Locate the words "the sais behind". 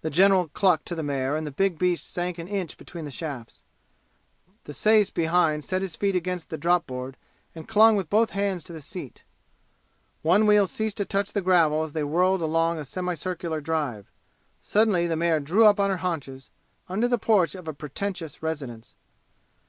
4.64-5.62